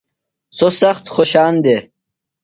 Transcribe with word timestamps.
سوۡ 0.57 0.71
سخت 0.79 1.05
خوشان 1.13 1.53
دےۡ۔ 1.63 1.81